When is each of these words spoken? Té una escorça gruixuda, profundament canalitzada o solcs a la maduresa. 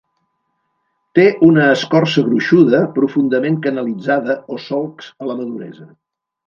Té 1.19 1.25
una 1.49 1.67
escorça 1.73 2.25
gruixuda, 2.31 2.81
profundament 2.97 3.61
canalitzada 3.69 4.41
o 4.57 4.61
solcs 4.71 5.17
a 5.27 5.31
la 5.33 5.43
maduresa. 5.43 5.93